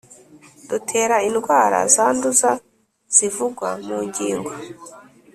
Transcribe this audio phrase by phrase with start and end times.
[0.69, 2.51] Dutera indwara zanduza
[3.15, 4.51] zivugwa mu ngingo